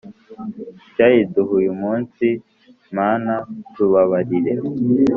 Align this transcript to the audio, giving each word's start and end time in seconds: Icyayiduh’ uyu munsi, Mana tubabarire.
Icyayiduh’ 0.87 1.49
uyu 1.59 1.73
munsi, 1.81 2.25
Mana 2.97 3.33
tubabarire. 3.73 4.53